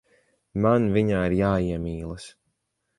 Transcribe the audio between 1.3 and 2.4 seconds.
jāiemīlas.